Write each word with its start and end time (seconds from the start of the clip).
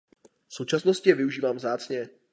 V 0.47 0.53
současnosti 0.53 1.09
je 1.09 1.15
využíván 1.15 1.55
vzácně. 1.55 2.09